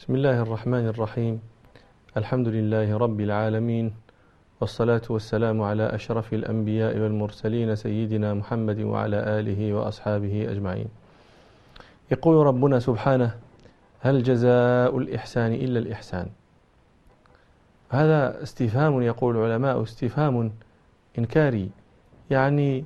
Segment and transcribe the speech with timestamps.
[0.00, 1.40] بسم الله الرحمن الرحيم.
[2.16, 3.92] الحمد لله رب العالمين
[4.60, 10.88] والصلاة والسلام على أشرف الأنبياء والمرسلين سيدنا محمد وعلى آله وأصحابه أجمعين.
[12.10, 13.34] يقول ربنا سبحانه
[14.00, 16.26] هل جزاء الإحسان إلا الإحسان
[17.88, 20.52] هذا استفهام يقول العلماء استفهام
[21.18, 21.70] إنكاري.
[22.30, 22.84] يعني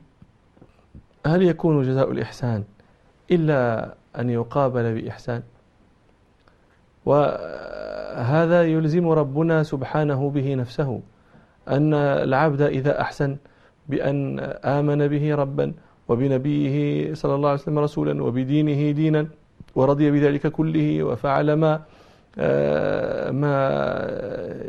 [1.26, 2.64] هل يكون جزاء الإحسان
[3.30, 5.42] إلا أن يقابل بإحسان؟
[7.06, 11.00] وهذا يلزم ربنا سبحانه به نفسه
[11.68, 13.36] أن العبد إذا أحسن
[13.88, 15.72] بأن آمن به ربا
[16.08, 16.76] وبنبيه
[17.14, 19.26] صلى الله عليه وسلم رسولا وبدينه دينا
[19.74, 21.80] ورضي بذلك كله وفعل ما
[22.38, 23.56] آه، ما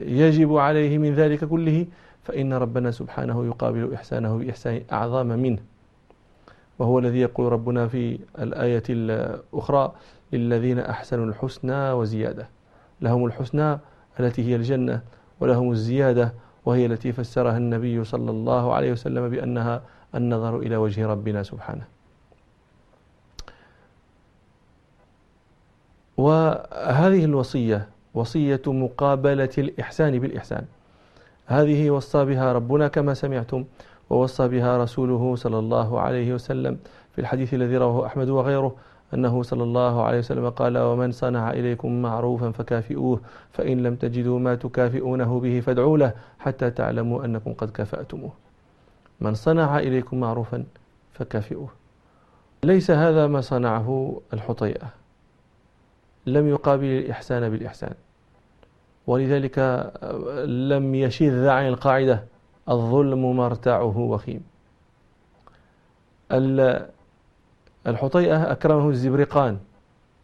[0.06, 1.86] يجب عليه من ذلك كله
[2.24, 5.60] فإن ربنا سبحانه يقابل إحسانه بإحسان أعظم منه.
[6.80, 9.94] وهو الذي يقول ربنا في الآية الأخرى
[10.36, 12.50] للذين أحسنوا الحسنى وزيادة.
[13.02, 13.80] لهم الحسنى
[14.20, 15.02] التي هي الجنة
[15.40, 16.34] ولهم الزيادة
[16.66, 19.82] وهي التي فسرها النبي صلى الله عليه وسلم بأنها
[20.16, 21.86] النظر إلى وجه ربنا سبحانه.
[26.18, 30.66] وهذه الوصية وصية مقابلة الإحسان بالإحسان.
[31.46, 33.66] هذه وصى بها ربنا كما سمعتم
[34.10, 36.78] ووصى بها رسوله صلى الله عليه وسلم
[37.12, 38.76] في الحديث الذي رواه أحمد وغيره
[39.16, 43.22] أنه صلى الله عليه وسلم قال ومن صنع إليكم معروفا فكافئوه
[43.52, 48.32] فإن لم تجدوا ما تكافئونه به فادعوا له حتى تعلموا أنكم قد كافأتموه.
[49.22, 50.64] من صنع إليكم معروفا
[51.14, 51.70] فكافئوه.
[52.64, 54.88] ليس هذا ما صنعه الحطيئة.
[56.26, 57.94] لم يقابل الإحسان بالإحسان.
[59.08, 59.60] ولذلك
[60.46, 62.24] لم يشذ عن القاعدة
[62.70, 64.44] الظلم مرتعه وخيم.
[67.88, 69.58] الحطيئة أكرمه الزبرقان.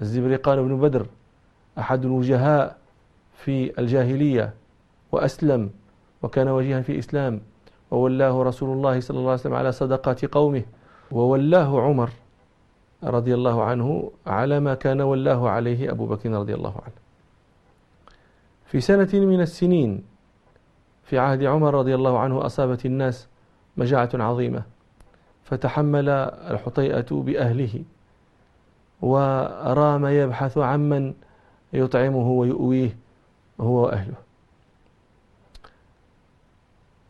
[0.02, 1.06] الزبرقان بن بدر
[1.80, 2.78] أحد الوجهاء
[3.34, 4.54] في الجاهلية
[5.12, 5.70] وأسلم
[6.24, 7.42] وكان وجيها في الإسلام
[7.92, 10.64] وولاه رسول الله صلى الله عليه وسلم على صدقات قومه
[11.12, 12.10] وولاه عمر
[13.04, 16.96] رضي الله عنه على ما كان ولاه عليه أبو بكر رضي الله عنه.
[18.66, 20.04] في سنة من السنين
[21.04, 23.28] في عهد عمر رضي الله عنه أصابت الناس
[23.78, 24.64] مجاعة عظيمة.
[25.52, 26.10] فتحمل
[26.50, 27.84] الحطيئة بأهله
[29.02, 31.14] ورام يبحث عمن
[31.74, 32.98] يطعمه ويؤويه
[33.62, 34.16] هو وأهله.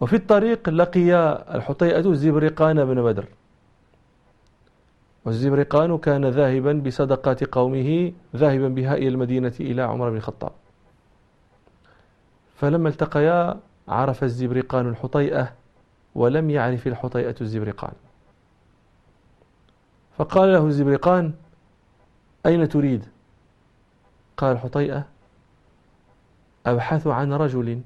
[0.02, 1.14] وفي الطريق لقي
[1.56, 3.26] الحطيئة الزبرقان بن بدر.
[5.26, 10.52] والزبرقان كان ذاهبا بصدقات قومه ذاهبا بها إلى المدينة إلى عمر بن الخطاب.
[12.56, 15.54] فلما التقيا عرف الزبرقان الحطيئة
[16.16, 17.94] ولم يعرف الحطيئة الزبرقان.
[20.18, 21.34] فقال له الزبرقان
[22.46, 23.06] أين تريد؟
[24.38, 25.06] قال حطيئة
[26.66, 27.82] أبحث عن رجل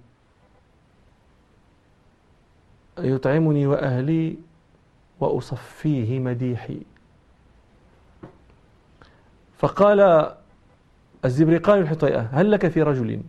[2.97, 4.37] يطعمني وأهلي
[5.19, 6.81] وأصفيه مديحي.
[9.57, 10.31] فقال
[11.25, 13.21] الزبرقان الحطيئة هل لك في رجل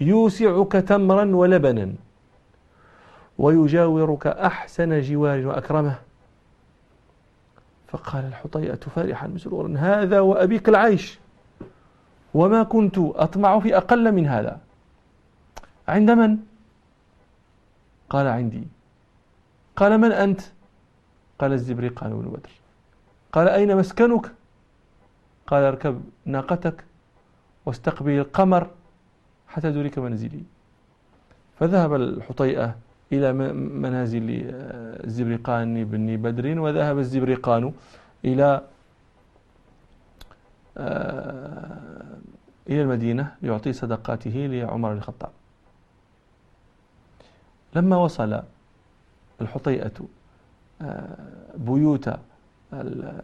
[0.00, 1.94] يوسعك تمرا ولبنا
[3.38, 6.09] ويجاورك أحسن جوار وأكرمه؟
[7.90, 11.18] فقال الحطيئة فرحا مسرورا هذا وأبيك العيش
[12.34, 14.60] وما كنت أطمع في أقل من هذا
[15.88, 16.38] عند من؟
[18.10, 18.66] قال عندي
[19.76, 20.40] قال من أنت؟
[21.38, 22.50] قال الزبرقان بن بدر
[23.32, 24.32] قال أين مسكنك؟
[25.46, 26.84] قال اركب ناقتك
[27.66, 28.70] واستقبل القمر
[29.48, 30.42] حتى تدرك منزلي
[31.58, 32.76] فذهب الحطيئة
[33.12, 34.26] إلى منازل
[35.04, 37.72] الزبرقان بن بدر وذهب الزبرقان
[38.24, 38.62] إلى
[40.78, 42.18] آه،
[42.68, 45.30] إلى المدينة ليعطي صدقاته لعمر الخطاب.
[47.74, 48.42] لما وصل
[49.40, 49.92] الحطيئة
[50.82, 51.16] آه،
[51.56, 52.10] بيوت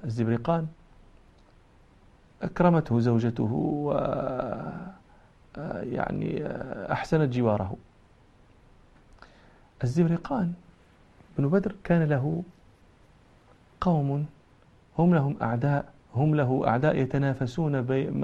[0.05, 0.67] الزبرقان
[2.43, 6.47] أكرمته زوجته و آه، يعني
[6.93, 7.77] أحسنت جواره.
[9.83, 10.53] الزبرقان
[11.39, 12.43] بن بدر كان له
[13.81, 14.27] قوم
[14.99, 17.83] هم لهم أعداء هم له أعداء يتنافسون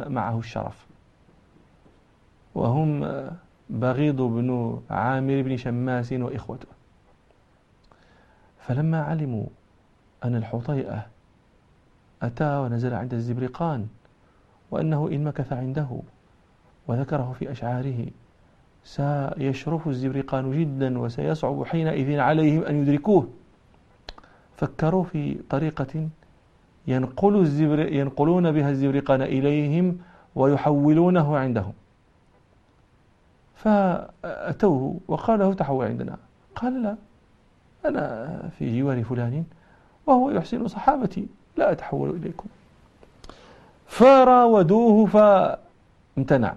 [0.09, 0.87] معه الشرف.
[2.55, 3.01] وهم
[3.71, 6.69] بغيض بن عامر بن شماس وإخوته.
[8.61, 9.47] فلما علموا
[10.25, 11.07] أن الحطيئة
[12.23, 13.89] أتى ونزل عند الزبرقان
[14.71, 16.01] وأنه إن مكث عنده
[16.89, 18.07] وذكره في أشعاره
[18.85, 23.29] سيشرف الزبرقان جدا وسيصعب حينئذ عليهم أن يدركوه.
[24.57, 26.09] فكروا في طريقة
[26.87, 29.99] ينقل الزبر ينقلون بها الزبرقان إليهم
[30.35, 31.73] ويحولونه عندهم.
[33.55, 36.17] فأتوه وقال له تحول عندنا.
[36.57, 36.97] قال لا
[37.85, 39.45] أنا في جوار فلان
[40.07, 41.27] وهو يحسن صحابتي
[41.57, 42.47] لا أتحول إليكم.
[43.87, 46.55] فراودوه فامتنع.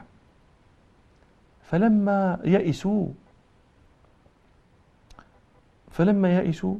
[1.70, 3.08] فلما يئسوا
[5.92, 6.78] فلما يئسوا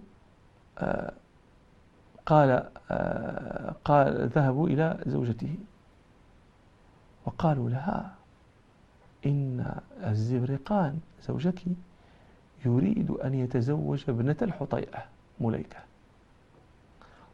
[0.78, 1.14] آه،
[2.26, 5.56] قال آه، قال ذهبوا إلى زوجته.
[7.26, 8.16] وقالوا لها
[9.26, 11.62] إن الزبرقان زوجك
[12.66, 15.04] يريد أن يتزوج ابنة الحطيئة
[15.40, 15.80] مليكة.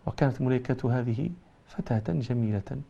[0.05, 1.29] وكانت مليكة هذه
[1.67, 2.81] فتاة جميلة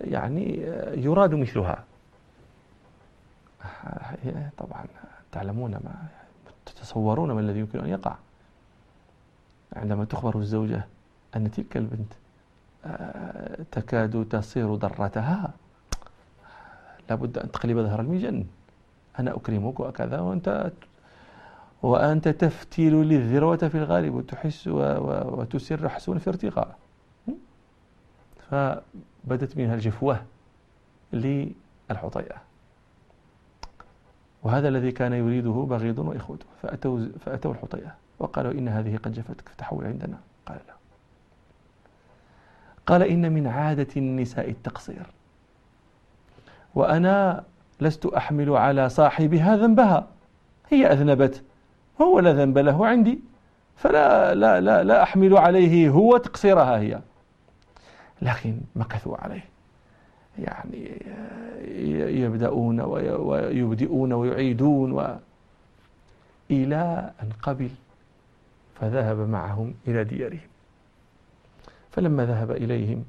[0.00, 0.56] يعني
[0.94, 1.84] يراد مثلها.
[4.58, 4.84] طبعا
[5.32, 5.94] تعلمون ما
[6.66, 8.14] تتصورون ما الذي يمكن أن يقع.
[9.72, 10.86] عندما تخبر الزوجة
[11.36, 12.12] أن تلك البنت
[12.84, 15.50] آه، تكاد تصير ضرتها
[17.10, 18.46] لابد أن تقلب ظهر المجن.
[19.18, 20.72] أنا أكرمك وكذا وأنت
[21.82, 26.76] وأنت تفتيل للذروة في الغالب وتحس وتسر حسون في ارتقاء.
[28.50, 30.22] فبدت منها الجفوة
[31.12, 32.36] للحطيئة.
[34.46, 39.84] وهذا الذي كان يريده بغيض وإخوته فأتوا, فأتوا الحطيئة وقالوا إن هذه قد جفتك فتحول
[39.84, 40.18] عندنا.
[40.46, 40.74] قال لا.
[42.86, 45.06] قال إن من عادة النساء التقصير.
[46.74, 47.44] وأنا
[47.80, 50.06] لست أحمل على صاحبها ذنبها.
[50.70, 51.42] هي أذنبت
[52.02, 53.20] هو لا ذنب له عندي.
[53.76, 57.00] فلا لا لا لا أحمل عليه هو تقصيرها هي.
[58.22, 59.44] لكن مكثوا عليه.
[60.38, 61.02] يعني
[62.20, 65.16] يبدأون ويبدئون ويعيدون و
[66.50, 67.70] إلى أن قبل
[68.80, 70.48] فذهب معهم إلى ديارهم.
[71.90, 73.04] فلما ذهب إليهم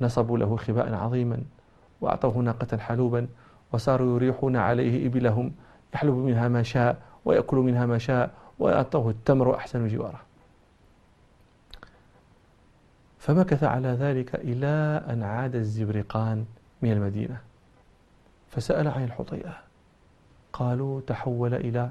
[0.00, 1.38] نصبوا له خباء عظيما
[2.00, 3.28] وأعطوه ناقة حلوبا
[3.72, 5.52] وصاروا يريحون عليه إبلهم
[5.94, 10.20] يحلب منها ما شاء ويأكل منها ما شاء وأعطوه التمر أحسن جواره.
[13.22, 16.44] فمكث على ذلك إلى أن عاد الزبرقان
[16.82, 17.40] من المدينة.
[18.50, 19.54] فسأل عن الحطيئة.
[20.52, 21.90] قالوا تحول إلى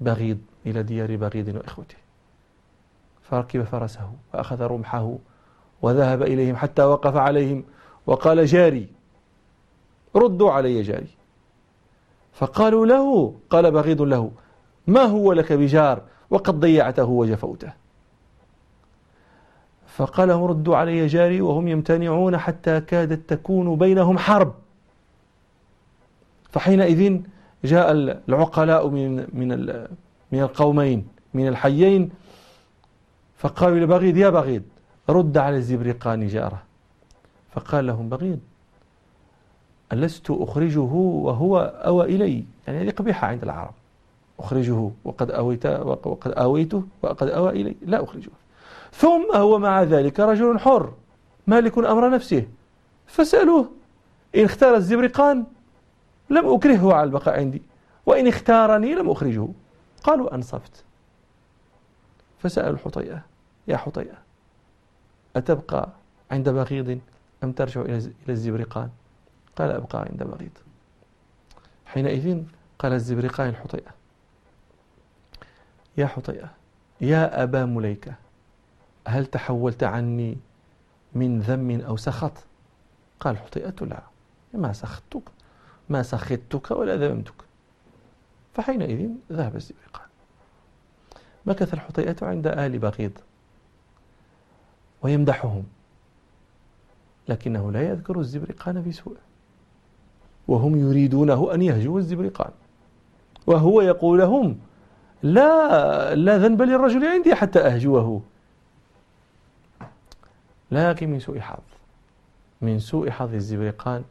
[0.00, 1.96] بغيض إلى ديار بغيض وإخوته.
[3.22, 5.18] فركب فرسه وأخذ رمحه
[5.82, 7.64] وذهب إليهم حتى وقف عليهم
[8.06, 8.88] وقال جاري
[10.16, 11.14] ردوا علي جاري.
[12.32, 14.32] فقالوا له قال بغيض له
[14.86, 17.83] ما هو لك بجار وقد ضيعته وجفوته؟
[19.96, 24.54] فقال لهم ردوا علي جاري وهم يمتنعون حتى كادت تكون بينهم حرب.
[26.50, 27.20] فحينئذ
[27.64, 27.92] جاء
[28.28, 29.48] العقلاء من من
[30.32, 32.10] من القومين من الحيين
[33.36, 34.62] فقالوا لبغيض يا بغيض
[35.08, 36.62] رد على الزبرقان جارة.
[37.52, 38.38] فقال لهم بغيض
[39.92, 40.80] ألست أخرجه
[41.26, 43.74] وهو أوى إلي؟ يعني هذه قبيحة عند العرب.
[44.38, 47.74] أخرجه وقد أويت وقد آويته وقد أوى إلي.
[47.86, 48.30] لا أخرجه.
[48.96, 50.94] ثم هو مع ذلك رجل حر
[51.46, 52.48] مالك أمر نفسه.
[53.06, 53.70] فسألوه
[54.36, 55.44] إن اختار الزبرقان
[56.30, 57.62] لم أكرهه على البقاء عندي
[58.06, 59.48] وإن اختارني لم أخرجه.
[60.02, 60.84] قالوا أنصفت.
[62.38, 63.22] فسأل الحطيئة
[63.68, 64.16] يا حطيئة
[65.36, 65.88] أتبقى
[66.30, 67.00] عند بغيض
[67.44, 68.90] أم ترجع إلى الزبرقان؟
[69.56, 70.58] قال أبقى عند بغيض.
[71.86, 72.42] حينئذ
[72.78, 73.90] قال الزبرقان الحطيئة
[75.96, 76.50] يا حطيئة
[77.00, 78.14] يا أبا مليكة
[79.06, 80.38] هل تحولت عني
[81.14, 82.32] من ذم أو سخط؟
[83.20, 84.02] قال حطيئة لا.
[84.54, 85.22] ما سخطتك
[85.88, 87.34] ما سخطتك ولا ذممتك
[88.54, 90.08] فحينئذ ذهب الزبرقان
[91.46, 93.18] مكث الحطيئة عند آل بغيض
[95.02, 95.64] ويمدحهم
[97.28, 99.16] لكنه لا يذكر الزبرقان بسوء
[100.48, 102.50] وهم يريدونه أن يهجوا الزبرقان.
[103.46, 104.58] وهو يقول لهم
[105.22, 108.22] لا لا ذنب للرجل عندي حتى أهجوه.
[110.74, 111.62] لكن من سوء حظ.
[112.60, 114.04] من سوء حظ الزبرقان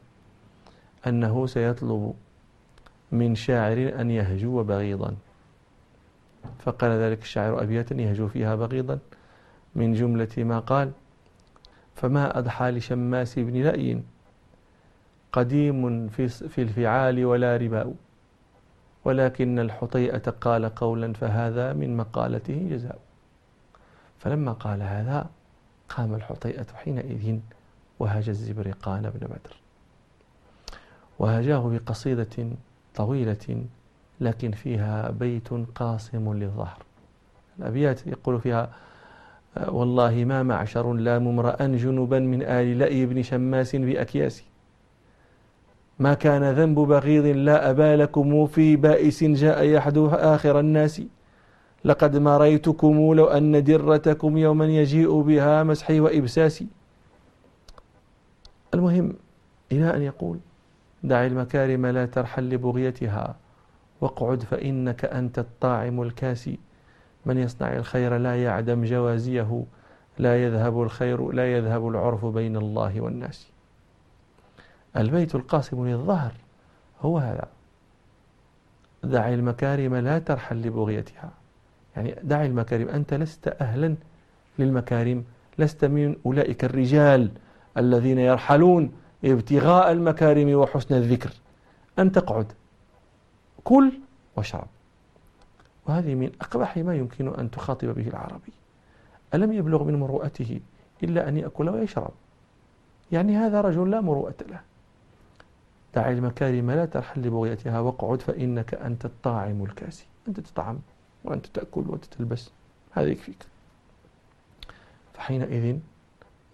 [1.06, 2.14] أنه سيطلب
[3.12, 5.16] من شاعر أن يهجو بغيضا.
[6.64, 8.98] فقال ذلك الشاعر أبياتا يهجو فيها بغيضا.
[9.74, 10.92] من جملة ما قال
[11.94, 14.02] فما أضحى لشماس بن لأي
[15.32, 17.94] قديم في في الفعال ولا رباء.
[19.04, 22.98] ولكن الحطيئة قال قولا فهذا من مقالته جزاء.
[24.18, 25.30] فلما قال هذا
[25.96, 27.38] قام الحطيئة حينئذ
[27.98, 29.56] وهاج الزبرقان بن بدر.
[31.18, 32.48] وهاجاه بقصيدة
[32.94, 33.64] طويلة
[34.20, 36.78] لكن فيها بيت قاصم للظهر.
[37.58, 38.70] الأبيات يقول فيها
[39.68, 44.44] والله ما معشر لا ممرأ جنبا من آل لأي بن شماس بأكياس.
[45.98, 51.02] ما كان ذنب بغيض لا أبا لكم في بائس جاء يحدو آخر الناس.
[51.84, 56.66] لقد مريتكم لو أن درتكم يوما يجيء بها مسحي وإبساسي.
[58.74, 59.12] المهم
[59.72, 60.38] إلى أن يقول
[61.02, 63.36] دع المكارم لا ترحل لبغيتها
[64.00, 66.58] واقعد فإنك أنت الطاعم الكاسي.
[67.26, 69.64] من يصنع الخير لا يعدم جوازيه
[70.18, 73.48] لا يذهب الخير لا يذهب العرف بين الله والناس.
[74.96, 76.32] البيت القاسم للظهر
[77.00, 77.48] هو هذا.
[79.04, 81.43] دع المكارم لا ترحل لبغيتها.
[81.96, 83.94] يعني دع المكارم أنت لست أهلا
[84.58, 85.24] للمكارم
[85.58, 87.30] لست من أولئك الرجال
[87.76, 88.92] الذين يرحلون
[89.24, 91.30] ابتغاء المكارم وحسن الذكر.
[91.98, 92.52] أن تقعد
[93.64, 93.92] كل
[94.36, 94.66] واشرب
[95.86, 98.52] وهذه من أقبح ما يمكن أن تخاطب به العربي.
[99.34, 100.60] ألم يبلغ من مروءته
[101.02, 102.10] إلا أن يأكل ويشرب؟
[103.12, 104.60] يعني هذا رجل لا مروءة له.
[105.94, 110.06] دع المكارم لا ترحل لبغيتها واقعد فإنك أنت الطاعم الكاسي.
[110.28, 110.78] أنت تطعم
[111.24, 112.50] وأنت تأكل وأنت تلبس.
[112.92, 113.46] هذا يكفيك.
[115.14, 115.78] فحينئذ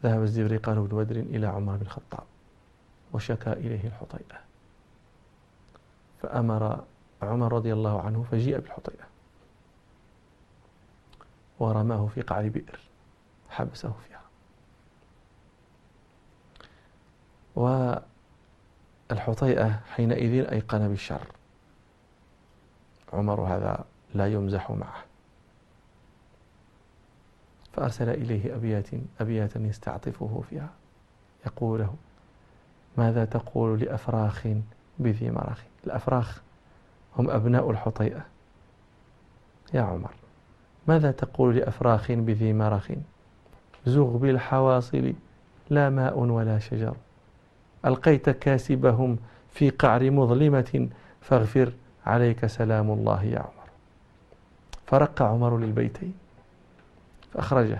[0.03, 2.25] ذهب الزبرقان بن بدر إلى عمر بن الخطاب
[3.13, 4.41] وشكى إليه الحطيئة.
[6.23, 6.85] فأمر
[7.23, 9.05] عمر رضي الله عنه فجيء بالحطيئة.
[11.59, 12.81] ورماه في قعر بئر.
[13.51, 14.21] حبسه فيها.
[19.11, 21.27] والحطيئة حينئذ أيقن بالشر.
[23.13, 25.05] عمر هذا لا يمزح معه.
[27.73, 28.87] فأرسل إليه أبيات
[29.21, 30.71] أبياتا يستعطفه فيها.
[31.47, 31.95] يقول له
[32.99, 34.49] ماذا تقول لأفراخ
[34.99, 36.41] بذي مرخ؟ الأفراخ
[37.17, 38.27] هم أبناء الحطيئة.
[39.75, 40.11] يا عمر
[40.89, 42.93] ماذا تقول لأفراخ بذي مرخ؟
[43.87, 45.13] زغ بالحواصل
[45.71, 46.97] لا ماء ولا شجر.
[47.85, 49.19] ألقيت كاسبهم
[49.51, 50.89] في قعر مظلمة
[51.21, 51.73] فاغفر
[52.07, 53.60] عليك سلام الله يا عمر.
[54.91, 56.15] فرق عمر للبيتين.
[57.33, 57.79] فأخرجه.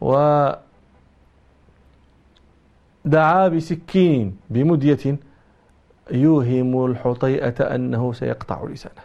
[0.00, 0.58] ودعا
[3.48, 5.16] بسكين بمدية
[6.10, 9.02] يوهم الحطيئة أنه سيقطع لسانه.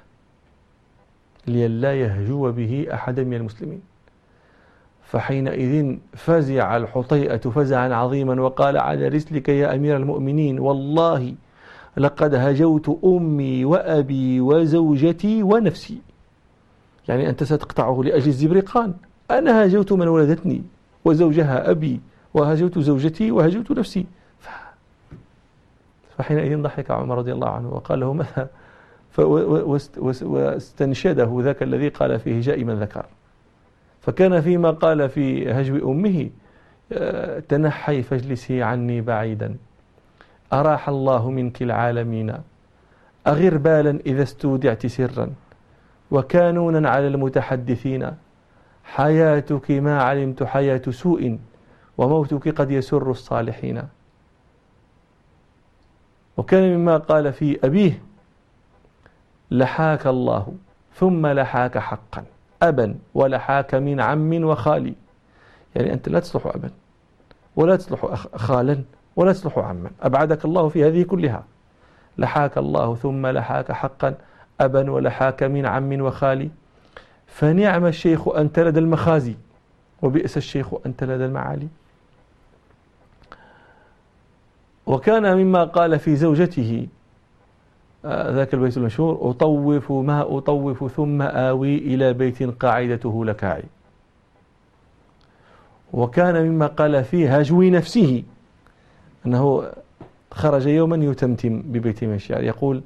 [1.47, 3.81] لئلا يهجو به أحدا من المسلمين.
[5.03, 11.35] فحينئذ فزع الحطيئة فزعا عظيما وقال على رسلك يا أمير المؤمنين والله
[11.97, 15.97] لقد هجوت أمي وأبي وزوجتي ونفسي.
[17.07, 18.93] يعني أنت ستقطعه لأجل الزبرقان.
[19.31, 20.63] أنا هاجوت من ولدتني
[21.05, 21.99] وزوجها أبي
[22.33, 24.05] وهاجوت زوجتي وهاجوت نفسي.
[26.17, 28.49] فحينئذ ضحك عمر رضي الله عنه وقال له ماذا؟
[30.21, 33.05] واستنشده ذاك الذي قال فيه من ذكر.
[34.01, 36.29] فكان فيما قال في هجو أمه
[36.91, 39.55] آه، تنحي فاجلسي عني بعيدا.
[40.53, 42.37] أراح الله منك العالمين.
[43.27, 45.29] أغر بالا إذا استودعت سرا.
[46.11, 48.11] وكانونا على المتحدثين.
[48.83, 51.39] حياتك ما علمت حياة سوء
[51.97, 53.83] وموتك قد يسر الصالحين.
[56.37, 58.03] وكان مما قال في أبيه
[59.51, 60.53] لحاك الله
[60.95, 62.25] ثم لحاك حقا.
[62.61, 64.95] أبا ولحاك من عم وخالي.
[65.75, 66.69] يعني أنت لا تصلح أبا
[67.55, 68.83] ولا تصلح خالا.
[69.17, 71.43] ولا تصلح عما أبعدك الله في هذه كلها.
[72.17, 74.15] لحاك الله ثم لحاك حقا.
[74.61, 76.49] أبا ولحاك من عم وخالي.
[77.27, 79.35] فنعم الشيخ أنت لدى المخازي
[80.01, 81.67] وبئس الشيخ أنت لدى المعالي.
[84.85, 86.87] وكان مما قال في زوجته
[88.05, 93.63] آه، ذاك البيت المشهور أطوف ما أطوف ثم آوي إلى بيت قاعدته لكاعي.
[95.93, 98.23] وكان مما قال في هجو نفسه.
[99.27, 99.71] أنه
[100.31, 102.81] خرج يوما يتمتم ببيت من الشعر يقول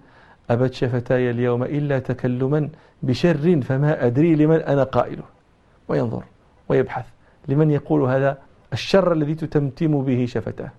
[0.50, 2.70] أبت شفتاي اليوم إلا تكلما
[3.04, 5.24] بشر فما أدري لمن أنا قائله
[5.88, 6.24] وينظر
[6.70, 7.06] ويبحث
[7.48, 8.38] لمن يقول هذا
[8.74, 10.72] الشر الذي تتمتم به شفتاه.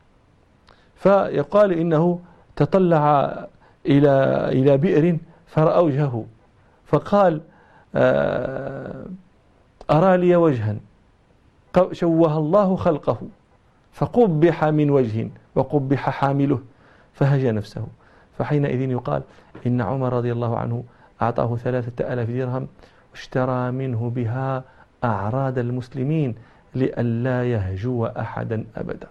[0.97, 2.21] فيقال إنه
[2.57, 3.05] تطلع
[3.87, 4.11] إلى
[4.49, 6.27] إلى بئر فرأى وجهه.
[6.87, 7.41] فقال
[7.95, 9.07] آه،
[9.91, 10.77] أرى لي وجها
[11.93, 13.19] شوه الله خلقه.
[13.93, 16.61] فقبح من وجه وقبح حامله
[17.15, 17.87] فهجى نفسه.
[18.39, 19.23] فحينئذ يقال
[19.67, 20.85] إن عمر رضي الله عنه
[21.23, 22.69] أعطاه ثلاثة ألاف درهم
[23.13, 24.65] واشترى منه بها
[25.05, 26.35] أعراض المسلمين
[26.75, 29.09] لئلا يهجو أحدا أبدا.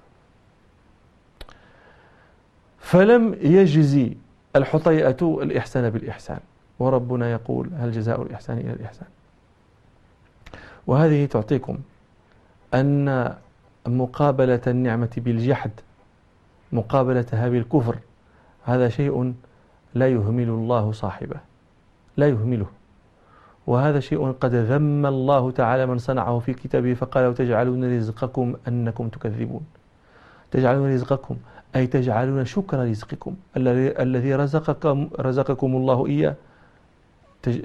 [2.79, 4.13] فلم يجزي
[4.55, 6.39] الحطيئة الإحسان بالإحسان
[6.79, 9.07] وربنا يقول هل جزاء الإحسان إلى الإحسان؟
[10.87, 11.77] وهذه تعطيكم
[12.73, 13.35] أن
[13.87, 15.71] مقابلة النعمة بالجحد
[16.71, 17.97] مقابلتها بالكفر
[18.63, 19.33] هذا شيء
[19.93, 21.35] لا يهمل الله صاحبه
[22.17, 22.65] لا يهمله.
[23.67, 29.65] وهذا شيء قد ذم الله تعالى من صنعه في كتابه فقال وتجعلون رزقكم أنكم تكذبون.
[30.51, 31.37] تجعلون رزقكم
[31.75, 33.35] أي تجعلون شكر رزقكم.
[33.99, 36.35] الذي رزقكم, رزقكم الله إياه.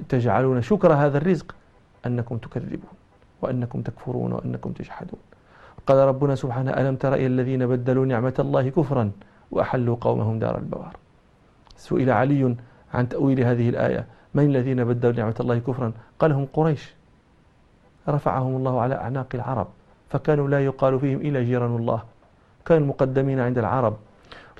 [0.08, 1.54] تجعلون شكر هذا الرزق
[2.06, 2.90] أنكم تكذبون
[3.42, 5.20] وأنكم تكفرون وأنكم تجحدون.
[5.86, 9.10] قال ربنا سبحانه ألم تر إلى الذين بدلوا نعمة الله كفرا
[9.50, 10.96] وأحلوا قومهم دار البوار.
[11.76, 12.56] سئل علي
[12.94, 16.94] عن تأويل هذه الآية من الذين بدلوا نعمة الله كفرا؟ قال هم قريش.
[18.08, 19.66] رفعهم الله على أعناق العرب
[20.10, 22.00] فكانوا لا يقال فيهم إلا جيران الله.
[22.66, 23.94] كانوا مقدمين عند العرب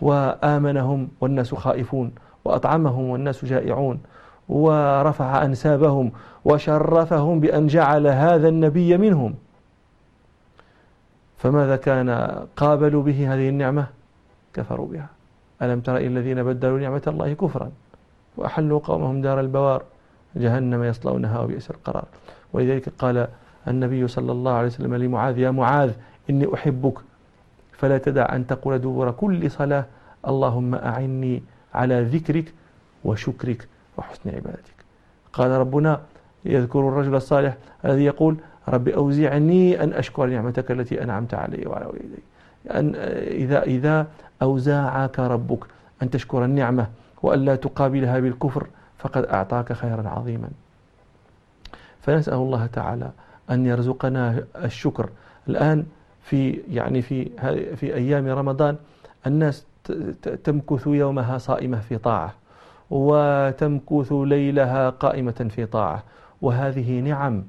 [0.01, 2.13] وآمنهم والناس خائفون
[2.45, 3.99] وأطعمهم والناس جائعون
[4.49, 6.13] ورفع أنسابهم
[6.45, 9.35] وشرفهم بأن جعل هذا النبي منهم.
[11.47, 12.11] فماذا كان
[12.57, 13.87] قابلوا به هذه النعمة؟
[14.55, 15.09] كفروا بها.
[15.63, 17.71] ألم تر الذين بدلوا نعمة الله كفرا
[18.37, 19.83] وأحلوا قومهم دار البوار
[20.37, 22.05] جهنم يصلونها وبئس القرار.
[22.53, 23.29] ولذلك قال
[23.69, 25.93] النبي صلى الله عليه وسلم لمعاذ يا معاذ
[26.31, 26.99] إني أحبك
[27.73, 29.85] فلا تدع أن تقول دبر كل صلاة
[30.29, 31.43] اللهم أعني
[31.75, 32.55] على ذكرك
[33.05, 34.79] وشكرك وحسن عبادتك.
[35.33, 36.01] قال ربنا
[36.45, 38.37] يذكر الرجل الصالح الذي يقول
[38.69, 42.23] رب أوزعني أن أشكر نعمتك التي أنعمت علي وعلى والدي.
[42.71, 42.95] أن
[43.45, 44.07] إذا إذا
[44.43, 45.65] أوزاعك ربك
[46.03, 46.87] أن تشكر النعمة
[47.23, 48.67] وألا تقابلها بالكفر
[48.99, 50.49] فقد أعطاك خيرا عظيما.
[52.01, 53.11] فنسأل الله تعالى
[53.51, 55.09] أن يرزقنا الشكر.
[55.49, 55.87] الآن
[56.23, 57.25] في يعني في
[57.77, 58.77] في أيام رمضان
[59.27, 59.67] الناس
[60.45, 62.35] تمكث يومها صائمة في طاعة
[62.91, 66.03] وتمكث ليلها قائمة في طاعة.
[66.43, 67.45] وهذه نعم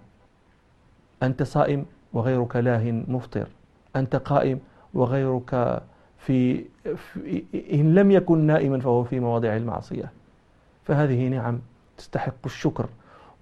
[1.23, 3.47] أنت صائم وغيرك لاه مفطر.
[3.95, 4.59] أنت قائم
[4.93, 5.81] وغيرك
[6.17, 7.43] في, في
[7.73, 10.11] إن لم يكن نائما فهو في مواضع المعصية.
[10.83, 11.59] فهذه نعم
[11.97, 12.85] تستحق الشكر.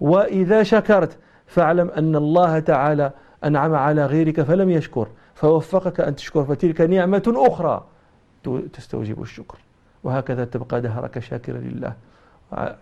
[0.00, 3.10] وإذا شكرت فاعلم أن الله تعالى
[3.44, 5.08] أنعم على غيرك فلم يشكر.
[5.34, 7.84] فوفقك أن تشكر فتلك نعمة أخرى
[8.72, 9.58] تستوجب الشكر.
[10.04, 11.92] وهكذا تبقى دهرك شاكرا لله.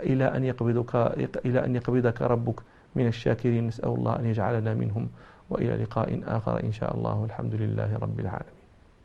[0.01, 0.97] إلى أن يقبضك
[1.45, 2.61] إلى أن يقبضك ربك.
[2.95, 5.09] من الشاكرين نسأل الله أن يجعلنا منهم
[5.51, 8.64] وإلى لقاء آخر إن شاء الله الحمد لله رب العالمين.